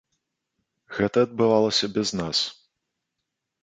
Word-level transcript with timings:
Гэта 0.95 1.17
адбывалася 1.27 1.93
без 2.01 2.09
нас. 2.25 2.37